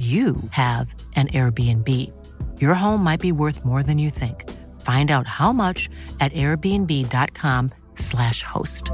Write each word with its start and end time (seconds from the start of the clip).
you 0.00 0.36
have 0.52 0.94
an 1.16 1.28
Airbnb. 1.28 1.88
Your 2.58 2.72
home 2.72 3.04
might 3.04 3.20
be 3.20 3.32
worth 3.32 3.66
more 3.66 3.82
than 3.82 3.98
you 3.98 4.08
think. 4.08 4.48
Find 4.80 5.10
out 5.10 5.26
how 5.26 5.52
much 5.52 5.90
at 6.20 6.32
airbnb.com/slash 6.32 8.42
host. 8.42 8.90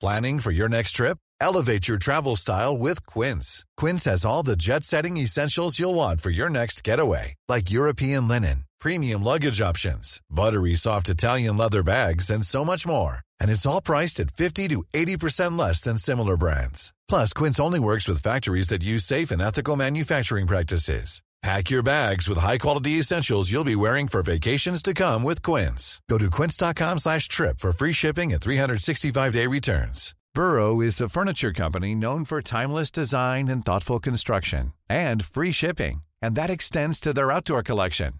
Planning 0.00 0.38
for 0.40 0.52
your 0.52 0.68
next 0.68 0.92
trip? 0.92 1.18
Elevate 1.40 1.88
your 1.88 1.98
travel 1.98 2.36
style 2.36 2.78
with 2.78 3.04
Quince. 3.06 3.64
Quince 3.76 4.04
has 4.04 4.24
all 4.24 4.42
the 4.42 4.56
jet 4.56 4.84
setting 4.84 5.16
essentials 5.16 5.78
you'll 5.78 5.94
want 5.94 6.20
for 6.20 6.30
your 6.30 6.48
next 6.48 6.84
getaway, 6.84 7.34
like 7.48 7.70
European 7.70 8.28
linen, 8.28 8.64
premium 8.78 9.24
luggage 9.24 9.60
options, 9.60 10.20
buttery 10.30 10.74
soft 10.74 11.08
Italian 11.08 11.56
leather 11.56 11.82
bags, 11.82 12.30
and 12.30 12.46
so 12.46 12.64
much 12.64 12.86
more. 12.86 13.20
And 13.40 13.50
it's 13.50 13.66
all 13.66 13.80
priced 13.80 14.20
at 14.20 14.30
50 14.30 14.68
to 14.68 14.82
80% 14.92 15.58
less 15.58 15.80
than 15.82 15.98
similar 15.98 16.36
brands. 16.36 16.92
Plus, 17.08 17.32
Quince 17.32 17.60
only 17.60 17.80
works 17.80 18.08
with 18.08 18.22
factories 18.22 18.68
that 18.68 18.82
use 18.82 19.04
safe 19.04 19.30
and 19.30 19.42
ethical 19.42 19.76
manufacturing 19.76 20.46
practices. 20.46 21.22
Pack 21.42 21.70
your 21.70 21.82
bags 21.82 22.28
with 22.28 22.36
high-quality 22.36 22.98
essentials 22.98 23.50
you'll 23.50 23.64
be 23.64 23.74
wearing 23.74 24.08
for 24.08 24.22
vacations 24.22 24.82
to 24.82 24.92
come 24.92 25.22
with 25.22 25.42
Quince. 25.42 26.02
Go 26.06 26.18
to 26.18 26.28
quince.com 26.28 26.98
slash 26.98 27.28
trip 27.28 27.60
for 27.60 27.72
free 27.72 27.92
shipping 27.92 28.30
and 28.32 28.42
365-day 28.42 29.46
returns. 29.46 30.14
Burrow 30.34 30.82
is 30.82 31.00
a 31.00 31.08
furniture 31.08 31.52
company 31.52 31.94
known 31.94 32.26
for 32.26 32.42
timeless 32.42 32.90
design 32.90 33.48
and 33.48 33.64
thoughtful 33.64 33.98
construction 33.98 34.72
and 34.88 35.24
free 35.24 35.52
shipping, 35.52 36.02
and 36.20 36.36
that 36.36 36.50
extends 36.50 37.00
to 37.00 37.12
their 37.14 37.32
outdoor 37.32 37.62
collection. 37.62 38.19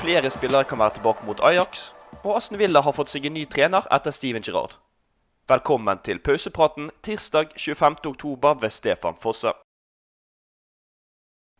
Flere 0.00 0.30
spillere 0.30 0.64
kan 0.64 0.78
være 0.78 0.98
tilbake 0.98 1.26
mot 1.26 1.40
Ajax, 1.40 1.92
og 2.24 2.36
Aston 2.36 2.58
Villa 2.58 2.80
har 2.80 2.94
fått 2.96 3.10
seg 3.12 3.26
en 3.26 3.34
ny 3.36 3.44
trener 3.50 3.86
etter 3.96 4.14
Steven 4.14 4.42
Gerrard. 4.42 4.78
Velkommen 5.50 5.98
til 6.06 6.20
pausepraten 6.22 6.90
tirsdag 7.02 7.52
25.10 7.58 8.62
ved 8.62 8.70
Stefan 8.70 9.18
Fosse. 9.22 9.52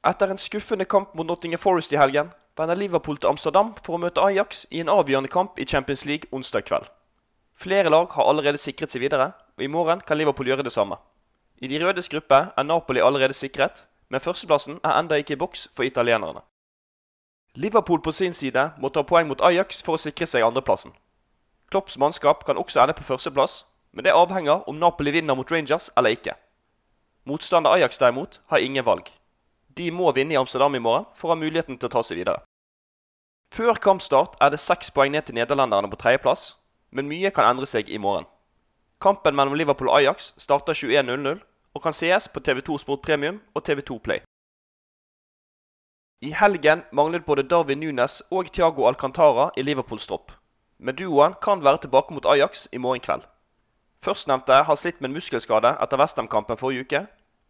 Etter 0.07 0.31
en 0.31 0.39
skuffende 0.39 0.85
kamp 0.85 1.15
mot 1.15 1.27
Nottingham 1.27 1.61
Forest 1.63 1.93
i 1.93 1.99
helgen, 2.01 2.33
vender 2.59 2.79
Liverpool 2.79 3.19
til 3.19 3.31
Amsterdam 3.31 3.75
for 3.83 3.97
å 3.97 4.03
møte 4.03 4.23
Ajax 4.23 4.65
i 4.71 4.81
en 4.83 4.91
avgjørende 4.93 5.31
kamp 5.31 5.59
i 5.59 5.67
Champions 5.67 6.05
League 6.09 6.31
onsdag 6.33 6.67
kveld. 6.71 6.89
Flere 7.55 7.91
lag 7.91 8.11
har 8.17 8.29
allerede 8.31 8.59
sikret 8.59 8.91
seg 8.91 9.05
videre, 9.05 9.33
og 9.59 9.63
i 9.63 9.71
morgen 9.71 10.03
kan 10.07 10.19
Liverpool 10.19 10.51
gjøre 10.51 10.67
det 10.67 10.73
samme. 10.75 10.99
I 11.63 11.71
de 11.71 11.79
rødes 11.85 12.09
gruppe 12.11 12.39
er 12.57 12.67
Napoli 12.67 13.01
allerede 13.01 13.35
sikret, 13.39 13.85
men 14.11 14.21
førsteplassen 14.21 14.81
er 14.83 14.99
enda 14.99 15.21
ikke 15.21 15.37
i 15.37 15.43
boks 15.45 15.69
for 15.77 15.87
italienerne. 15.87 16.43
Liverpool 17.55 18.01
på 18.01 18.13
sin 18.13 18.33
side 18.33 18.63
må 18.81 18.89
ta 18.89 19.03
poeng 19.05 19.27
mot 19.29 19.43
Ajax 19.45 19.83
for 19.85 19.99
å 19.99 20.01
sikre 20.01 20.25
seg 20.29 20.45
andreplassen. 20.47 20.93
Klopps 21.69 21.99
mannskap 22.01 22.47
kan 22.49 22.57
også 22.57 22.81
ende 22.81 22.95
på 22.97 23.05
førsteplass, 23.05 23.67
men 23.93 24.07
det 24.07 24.15
avhenger 24.17 24.65
om 24.69 24.79
Napoli 24.81 25.13
vinner 25.13 25.37
mot 25.37 25.53
Rangers 25.53 25.91
eller 25.97 26.17
ikke. 26.17 26.33
Motstander 27.29 27.77
Ajax 27.77 28.01
derimot 28.01 28.41
har 28.49 28.65
ingen 28.65 28.85
valg. 28.89 29.11
De 29.77 29.91
må 29.93 30.09
vinne 30.17 30.33
i 30.33 30.41
Amsterdam 30.41 30.75
i 30.75 30.81
morgen 30.81 31.05
for 31.13 31.29
å 31.29 31.35
ha 31.35 31.41
muligheten 31.43 31.77
til 31.77 31.91
å 31.91 31.93
ta 31.93 32.03
seg 32.03 32.23
videre. 32.23 32.41
Før 33.53 33.77
kampstart 33.77 34.41
er 34.41 34.49
det 34.49 34.61
seks 34.65 34.89
poeng 34.91 35.13
ned 35.13 35.29
til 35.29 35.37
nederlenderne 35.37 35.93
på 35.93 36.01
tredjeplass, 36.01 36.55
men 36.91 37.09
mye 37.09 37.31
kan 37.37 37.51
endre 37.53 37.69
seg 37.69 37.93
i 37.93 38.01
morgen. 38.01 38.25
Kampen 39.05 39.37
mellom 39.37 39.61
Liverpool 39.61 39.93
og 39.93 40.01
Ajax 40.01 40.33
starter 40.41 40.73
21.00 40.73 41.45
og 41.77 41.85
kan 41.85 41.93
sees 41.97 42.33
på 42.33 42.41
TV2 42.41 42.81
Sport 42.81 43.05
Premium 43.05 43.43
og 43.53 43.69
TV2 43.69 44.01
Play. 44.01 44.25
I 46.23 46.31
helgen 46.31 46.85
manglet 46.93 47.25
både 47.27 47.43
Darwin 47.43 47.81
Nunes 47.83 48.21
og 48.31 48.47
Thiago 48.55 48.85
Alcantara 48.87 49.49
i 49.59 49.63
Liverpools 49.67 50.05
tropp, 50.07 50.31
men 50.79 50.95
duoen 50.95 51.33
kan 51.43 51.65
være 51.65 51.81
tilbake 51.83 52.15
mot 52.15 52.29
Ajax 52.31 52.69
i 52.71 52.79
morgen 52.79 53.03
kveld. 53.03 53.25
Førstnevnte 54.07 54.61
har 54.69 54.79
slitt 54.79 55.01
med 55.01 55.11
en 55.11 55.17
muskelskade 55.17 55.73
etter 55.83 55.99
Westham-kampen 55.99 56.61
forrige 56.61 56.87
uke, 56.87 57.01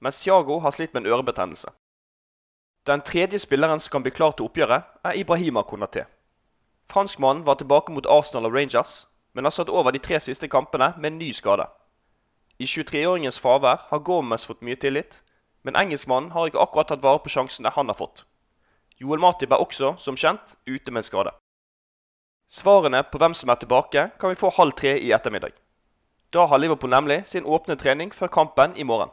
mens 0.01 0.23
Thiago 0.23 0.57
har 0.65 0.73
slitt 0.73 0.97
med 0.97 1.05
en 1.05 1.13
ørebetennelse. 1.13 1.69
Den 2.89 3.05
tredje 3.11 3.43
spilleren 3.45 3.81
som 3.81 3.93
kan 3.93 4.07
bli 4.09 4.15
klar 4.17 4.33
til 4.33 4.49
oppgjøret, 4.49 4.89
er 5.05 5.21
Ibrahima 5.21 5.67
Konaté. 5.69 6.07
Franskmannen 6.89 7.45
var 7.45 7.61
tilbake 7.61 7.93
mot 7.93 8.09
Arsenal 8.09 8.49
og 8.49 8.57
Rangers, 8.57 9.07
men 9.35 9.45
har 9.45 9.53
satt 9.53 9.69
over 9.69 9.93
de 9.93 10.01
tre 10.01 10.17
siste 10.21 10.49
kampene 10.49 10.95
med 10.97 11.13
en 11.13 11.19
ny 11.19 11.33
skade. 11.37 11.69
I 12.59 12.65
23-åringens 12.65 13.41
fravær 13.41 13.85
har 13.93 14.05
Gomez 14.09 14.49
fått 14.49 14.65
mye 14.65 14.81
tillit, 14.81 15.21
men 15.63 15.77
engelskmannen 15.77 16.33
har 16.33 16.49
ikke 16.49 16.65
akkurat 16.65 16.89
tatt 16.89 17.05
vare 17.05 17.21
på 17.21 17.37
sjansene 17.37 17.77
han 17.77 17.93
har 17.93 18.01
fått. 18.01 18.25
Joel 19.03 19.19
Matip 19.19 19.51
er 19.51 19.63
også, 19.63 19.97
som 19.99 20.17
kjent, 20.17 20.55
ute 20.67 20.93
med 20.95 21.03
en 21.03 21.07
skade. 21.09 21.33
Svarene 22.53 23.01
på 23.11 23.19
hvem 23.19 23.35
som 23.35 23.51
er 23.51 23.59
tilbake, 23.59 24.05
kan 24.21 24.31
vi 24.31 24.39
få 24.39 24.53
halv 24.59 24.77
tre 24.79 24.93
i 25.01 25.11
ettermiddag. 25.17 25.57
Da 26.33 26.47
har 26.47 26.61
Liverpool 26.63 26.93
nemlig 26.93 27.23
sin 27.27 27.45
åpne 27.45 27.77
trening 27.81 28.13
før 28.15 28.31
kampen 28.37 28.77
i 28.77 28.87
morgen. 28.87 29.11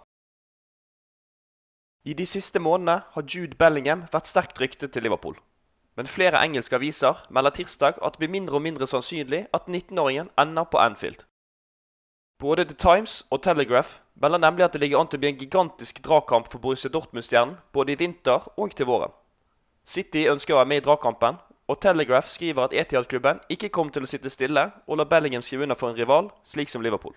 I 2.06 2.14
de 2.14 2.26
siste 2.26 2.60
månedene 2.60 3.02
har 3.16 3.26
Jude 3.34 3.58
Bellingham 3.60 4.06
vært 4.14 4.30
sterkt 4.30 4.62
ryktet 4.62 4.94
til 4.94 5.04
Liverpool. 5.04 5.40
Men 5.98 6.08
flere 6.08 6.40
engelske 6.46 6.78
aviser 6.78 7.18
melder 7.30 7.56
tirsdag 7.58 7.98
at 8.00 8.14
det 8.14 8.22
blir 8.22 8.32
mindre 8.36 8.56
og 8.60 8.64
mindre 8.64 8.88
sannsynlig 8.88 9.42
at 9.54 9.68
19-åringen 9.68 10.30
ender 10.40 10.70
på 10.72 10.80
Anfield. 10.80 11.26
Både 12.40 12.66
The 12.66 12.78
Times 12.80 13.26
og 13.32 13.42
Telegraph 13.44 13.98
melder 14.16 14.40
nemlig 14.46 14.64
at 14.64 14.74
det 14.74 14.82
ligger 14.86 15.02
an 15.02 15.10
til 15.12 15.20
å 15.20 15.24
bli 15.26 15.34
en 15.34 15.42
gigantisk 15.42 16.04
dragkamp 16.06 16.48
for 16.52 16.64
Borussia 16.64 16.92
Dortmund-stjernen 16.94 17.58
både 17.74 17.96
i 17.96 18.00
vinter 18.00 18.48
og 18.56 18.76
til 18.76 18.88
våren. 18.88 19.12
City 19.90 20.28
ønsker 20.30 20.54
å 20.54 20.60
være 20.60 20.70
med 20.70 20.82
i 20.82 20.86
dragkampen, 20.86 21.38
og 21.70 21.80
Telegraph 21.82 22.30
skriver 22.30 22.68
at 22.68 22.74
Etihad-klubben 22.78 23.40
ikke 23.54 23.72
kommer 23.74 23.94
til 23.94 24.06
å 24.06 24.10
sitte 24.12 24.30
stille 24.30 24.68
og 24.86 25.00
la 25.00 25.06
Bellingham 25.10 25.42
skrive 25.46 25.66
under 25.66 25.78
for 25.80 25.90
en 25.90 25.98
rival, 25.98 26.30
slik 26.46 26.70
som 26.70 26.84
Liverpool. 26.86 27.16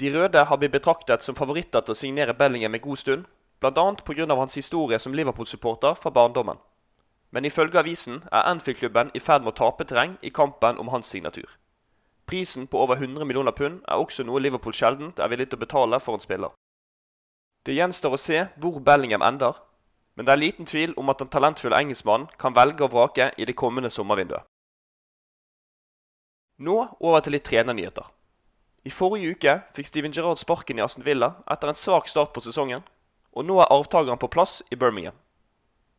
De 0.00 0.08
røde 0.14 0.44
har 0.48 0.60
blitt 0.60 0.72
betraktet 0.72 1.24
som 1.24 1.36
favoritter 1.36 1.84
til 1.84 1.92
å 1.92 1.98
signere 1.98 2.36
Bellingham 2.38 2.78
en 2.78 2.84
god 2.86 3.00
stund, 3.02 3.26
bl.a. 3.60 3.84
pga. 4.06 4.26
hans 4.34 4.56
historie 4.56 4.98
som 4.98 5.12
Liverpool-supporter 5.14 5.94
fra 6.00 6.10
barndommen. 6.10 6.56
Men 7.30 7.44
ifølge 7.44 7.80
avisen 7.80 8.22
er 8.32 8.48
Anfield-klubben 8.52 9.12
i 9.14 9.20
ferd 9.20 9.44
med 9.44 9.52
å 9.52 9.58
tape 9.60 9.84
terreng 9.84 10.16
i 10.22 10.30
kampen 10.30 10.80
om 10.80 10.88
hans 10.88 11.12
signatur. 11.12 11.48
Prisen 12.26 12.66
på 12.66 12.80
over 12.80 12.96
100 12.96 13.24
millioner 13.24 13.52
pund 13.52 13.82
er 13.88 14.00
også 14.00 14.24
noe 14.24 14.40
Liverpool 14.40 14.72
sjeldent 14.72 15.20
er 15.20 15.28
villig 15.28 15.50
til 15.50 15.60
å 15.60 15.64
betale 15.66 16.00
for 16.00 16.16
en 16.16 16.24
spiller. 16.24 16.56
Det 17.66 17.76
gjenstår 17.76 18.16
å 18.16 18.20
se 18.20 18.46
hvor 18.56 18.80
Bellingham 18.80 19.22
ender, 19.22 19.52
men 20.14 20.26
det 20.26 20.32
er 20.32 20.40
liten 20.42 20.68
tvil 20.68 20.94
om 21.00 21.10
at 21.12 21.20
den 21.22 21.30
talentfulle 21.32 21.78
engelskmannen 21.78 22.28
kan 22.38 22.56
velge 22.56 22.84
og 22.84 22.92
vrake 22.92 23.30
i 23.38 23.46
det 23.48 23.56
kommende 23.56 23.90
sommervinduet. 23.90 24.44
Nå 26.62 26.76
over 27.00 27.20
til 27.24 27.34
litt 27.34 27.46
trenernyheter. 27.48 28.04
I 28.84 28.90
forrige 28.90 29.32
uke 29.34 29.54
fikk 29.76 29.88
Steven 29.88 30.14
Gerrard 30.14 30.40
sparken 30.40 30.78
i 30.78 30.84
Aston 30.84 31.06
Villa 31.06 31.32
etter 31.50 31.70
en 31.70 31.78
svak 31.78 32.10
start 32.10 32.32
på 32.34 32.42
sesongen, 32.44 32.82
og 33.32 33.46
nå 33.48 33.58
er 33.62 33.72
arvtakeren 33.72 34.20
på 34.20 34.30
plass 34.30 34.60
i 34.70 34.76
Birmingham. 34.76 35.16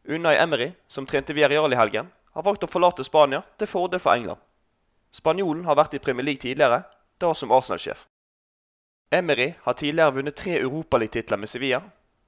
Unai 0.03 0.35
Emery, 0.35 0.73
som 0.87 1.07
trente 1.07 1.33
Villarreal 1.33 1.73
i 1.73 1.79
helgen, 1.79 2.11
har 2.35 2.45
valgt 2.45 2.65
å 2.65 2.69
forlate 2.69 3.05
Spania 3.07 3.41
til 3.57 3.69
fordel 3.71 4.01
for 4.03 4.13
England. 4.13 4.39
Spanjolen 5.13 5.65
har 5.65 5.77
vært 5.79 5.95
i 5.95 6.01
Premier 6.03 6.25
League 6.27 6.41
tidligere, 6.43 6.83
da 7.21 7.33
som 7.37 7.51
Arsenal-sjef. 7.55 8.05
Emery 9.13 9.53
har 9.63 9.77
tidligere 9.79 10.15
vunnet 10.15 10.35
tre 10.35 10.57
Europaligatitler 10.59 11.39
med 11.39 11.49
Sevilla, 11.49 11.81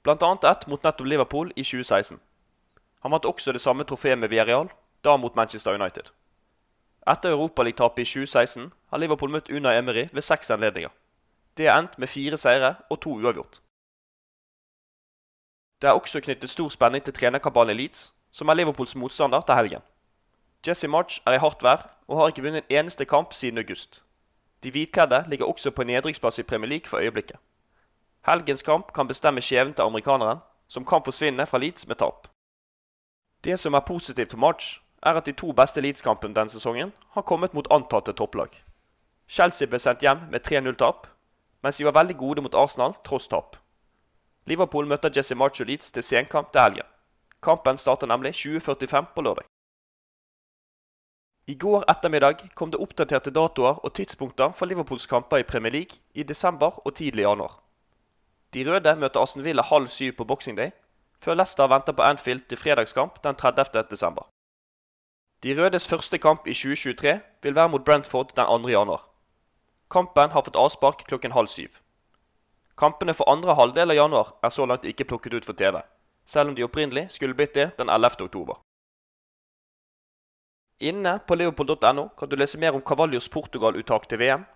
bl.a. 0.05 0.51
ett 0.51 0.67
mot 0.67 0.83
nettopp 0.83 1.07
Liverpool 1.07 1.51
i 1.55 1.63
2016. 1.63 2.19
Han 3.01 3.11
vant 3.11 3.25
også 3.25 3.51
det 3.51 3.61
samme 3.61 3.83
trofeet 3.83 4.19
med 4.19 4.29
Villarreal, 4.29 4.69
da 5.03 5.17
mot 5.17 5.35
Manchester 5.35 5.73
United. 5.73 6.11
Etter 7.09 7.33
Europaligatapet 7.33 8.03
i 8.03 8.05
2016 8.05 8.71
har 8.91 9.01
Liverpool 9.01 9.33
møtt 9.33 9.49
Una 9.49 9.73
Emery 9.77 10.07
ved 10.13 10.21
seks 10.21 10.51
anledninger. 10.53 10.93
Det 11.57 11.67
er 11.67 11.79
endt 11.79 11.97
med 11.97 12.07
fire 12.07 12.37
seire 12.37 12.75
og 12.89 13.01
to 13.01 13.15
uavgjort. 13.17 13.59
Det 15.81 15.89
er 15.89 15.97
også 15.97 16.21
knyttet 16.21 16.49
stor 16.49 16.69
spenning 16.69 17.03
til 17.03 17.13
trenerkabalen 17.13 17.73
i 17.73 17.81
Leeds, 17.81 18.13
som 18.31 18.49
er 18.49 18.61
Liverpools 18.61 18.95
motstander 18.95 19.41
til 19.41 19.55
helgen. 19.55 19.81
Jesse 20.67 20.87
March 20.87 21.21
er 21.25 21.33
i 21.33 21.41
hardt 21.41 21.63
vær 21.63 21.89
og 22.07 22.17
har 22.17 22.27
ikke 22.27 22.45
vunnet 22.45 22.63
en 22.69 22.77
eneste 22.77 23.05
kamp 23.05 23.33
siden 23.33 23.57
august. 23.57 24.03
De 24.63 24.71
hvitkledde 24.71 25.25
ligger 25.29 25.45
også 25.45 25.71
på 25.71 25.83
nedrykksplass 25.83 26.39
i 26.39 26.43
Premier 26.43 26.69
League 26.69 26.89
for 26.89 26.97
øyeblikket. 26.97 27.37
Helgens 28.25 28.63
kamp 28.65 28.93
kan 28.93 29.07
bestemme 29.07 29.41
skjebnen 29.41 29.75
til 29.77 29.85
amerikaneren, 29.85 30.39
som 30.67 30.85
kan 30.85 31.03
forsvinne 31.05 31.45
fra 31.45 31.59
Leeds 31.61 31.85
med 31.87 31.99
tap. 32.01 32.27
Det 33.45 33.59
som 33.61 33.73
er 33.77 33.85
positivt 33.85 34.31
for 34.33 34.41
March, 34.41 34.79
er 35.03 35.19
at 35.19 35.25
de 35.25 35.33
to 35.37 35.51
beste 35.53 35.81
Leeds-kampene 35.81 36.33
denne 36.33 36.49
sesongen 36.49 36.93
har 37.13 37.21
kommet 37.21 37.53
mot 37.53 37.67
antatte 37.69 38.15
topplag. 38.17 38.49
Chelsea 39.29 39.69
ble 39.69 39.77
sendt 39.79 40.01
hjem 40.01 40.23
med 40.31 40.41
3-0-tap, 40.41 41.05
mens 41.61 41.77
de 41.77 41.85
var 41.85 41.93
veldig 41.99 42.15
gode 42.17 42.41
mot 42.41 42.57
Arsenal 42.57 42.95
tross 43.05 43.27
tap. 43.29 43.59
Liverpool 44.49 44.89
møter 44.89 45.13
Jesse 45.13 45.37
March 45.37 45.61
og 45.61 45.69
Leeds 45.69 45.91
til 45.91 46.03
senkamp 46.03 46.49
til 46.51 46.61
helgen. 46.61 46.89
Kampen 47.45 47.77
starter 47.77 48.09
nemlig 48.09 48.33
20.45 48.33 49.11
på 49.13 49.21
lørdag. 49.21 49.45
I 51.47 51.53
går 51.61 51.85
ettermiddag 51.93 52.41
kom 52.55 52.71
det 52.73 52.81
oppdaterte 52.81 53.29
datoer 53.29 53.85
og 53.85 53.93
tidspunkter 53.93 54.49
for 54.57 54.65
Liverpools 54.65 55.05
kamper 55.05 55.43
i 55.43 55.45
Premier 55.45 55.71
League 55.77 56.01
i 56.13 56.23
desember 56.23 56.81
og 56.81 56.95
tidlig 56.95 57.21
januar. 57.21 57.61
De 58.55 58.63
røde 58.63 58.95
møter 58.95 59.19
Aston 59.19 59.43
Villa 59.43 59.63
halv 59.67 59.87
syv 59.91 60.13
på 60.15 60.23
Boxing 60.23 60.57
Day, 60.57 60.71
før 61.19 61.35
Leicester 61.35 61.67
venter 61.67 61.93
på 61.93 62.03
Anfield 62.07 62.45
til 62.47 62.57
fredagskamp 62.57 63.17
den 63.23 63.35
30. 63.35 63.83
desember. 63.91 64.29
De 65.43 65.55
rødes 65.57 65.87
første 65.87 66.17
kamp 66.17 66.47
i 66.47 66.53
2023 66.53 67.19
vil 67.43 67.55
være 67.55 67.69
mot 67.69 67.85
Brentford 67.85 68.31
den 68.35 68.45
2. 68.63 68.69
januar. 68.69 69.01
Kampen 69.91 70.31
har 70.31 70.45
fått 70.45 70.55
avspark 70.55 71.03
klokken 71.07 71.35
halv 71.35 71.51
syv. 71.51 71.75
Kampene 72.77 73.13
for 73.13 73.29
andre 73.29 73.55
halvdel 73.55 73.91
av 73.91 73.99
januar 73.99 74.31
er 74.43 74.49
så 74.49 74.65
langt 74.65 74.87
ikke 74.87 75.07
plukket 75.09 75.33
ut 75.33 75.45
for 75.45 75.53
TV, 75.53 75.81
selv 76.25 76.49
om 76.49 76.55
de 76.55 76.63
opprinnelig 76.63 77.09
skulle 77.17 77.35
blitt 77.35 77.55
det 77.55 77.67
den 77.77 77.89
11. 77.89 78.23
oktober. 78.23 78.61
Inne 80.79 81.19
på 81.27 81.35
liverpool.no 81.35 82.07
kan 82.19 82.29
du 82.29 82.35
lese 82.35 82.59
mer 82.59 82.75
om 82.75 82.81
Cavallios 82.81 83.29
Portugal-uttak 83.29 84.07
til 84.09 84.19
VM, 84.19 84.47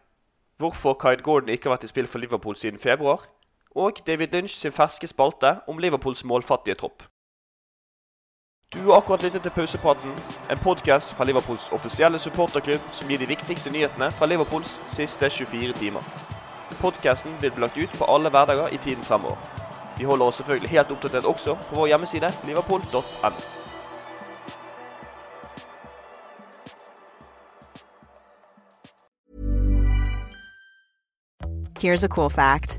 hvorfor 0.57 0.93
Kaid 0.93 1.21
Gordon 1.23 1.49
ikke 1.49 1.69
har 1.69 1.75
vært 1.77 1.83
i 1.83 1.91
spill 1.91 2.07
for 2.07 2.19
Liverpool 2.19 2.55
siden 2.55 2.79
februar, 2.79 3.27
og 3.75 3.91
David 4.07 4.27
Lynch 4.27 4.55
sin 4.55 4.71
ferske 4.71 5.07
spalte 5.07 5.55
om 5.67 5.77
Liverpools 5.77 6.23
målfattige 6.23 6.75
tropp. 6.75 7.03
Du 8.73 8.79
har 8.79 8.97
akkurat 8.97 9.23
lyttet 9.23 9.41
til 9.41 9.51
Pausepraten, 9.51 10.11
en 10.51 10.57
podkast 10.57 11.13
fra 11.13 11.23
Liverpools 11.23 11.71
offisielle 11.71 12.19
supporterklubb 12.19 12.81
som 12.91 13.07
gir 13.09 13.17
de 13.17 13.27
viktigste 13.27 13.71
nyhetene 13.71 14.11
fra 14.11 14.25
Liverpools 14.25 14.81
siste 14.87 15.29
24 15.29 15.73
timer. 15.73 16.01
Podkasten 16.81 17.33
vil 17.41 17.51
bli 17.51 17.61
lagt 17.61 17.77
ut 17.77 17.97
på 17.97 18.05
alle 18.05 18.29
hverdager 18.29 18.67
i 18.67 18.77
tiden 18.77 19.03
fremover. 19.03 19.37
Vi 19.97 20.03
holder 20.03 20.25
oss 20.25 20.35
selvfølgelig 20.35 20.69
helt 20.69 20.91
oppdatert 20.91 21.25
også 21.25 21.55
på 21.55 21.75
vår 21.75 21.87
hjemmeside 21.87 22.33
liverpool.no. 22.45 23.33
Here's 31.79 32.03
a 32.03 32.07
cool 32.07 32.29
fact 32.29 32.78